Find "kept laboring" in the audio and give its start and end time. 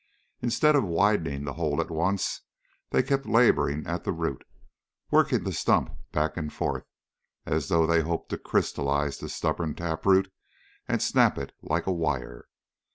3.03-3.85